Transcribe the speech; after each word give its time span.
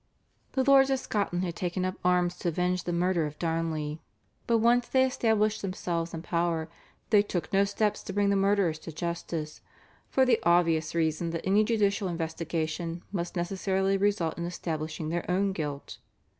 The 0.53 0.63
lords 0.63 0.89
of 0.89 0.97
Scotland 0.99 1.45
had 1.45 1.55
taken 1.55 1.85
up 1.85 1.93
arms 2.03 2.35
to 2.39 2.47
avenge 2.47 2.85
the 2.85 2.91
murder 2.91 3.27
of 3.27 3.37
Darnley, 3.37 4.01
but 4.47 4.57
once 4.57 4.87
they 4.87 5.05
established 5.05 5.61
themselves 5.61 6.11
in 6.11 6.23
power 6.23 6.69
they 7.11 7.21
took 7.21 7.53
no 7.53 7.65
steps 7.65 8.01
to 8.05 8.13
bring 8.13 8.31
the 8.31 8.35
murderers 8.35 8.79
to 8.79 8.91
justice, 8.91 9.61
for 10.09 10.25
the 10.25 10.39
obvious 10.41 10.95
reason 10.95 11.29
that 11.29 11.45
any 11.45 11.63
judicial 11.63 12.07
investigation 12.07 13.03
must 13.11 13.35
necessarily 13.35 13.95
result 13.95 14.39
in 14.39 14.45
establishing 14.45 15.09
their 15.09 15.29
own 15.29 15.51
guilt. 15.53 15.99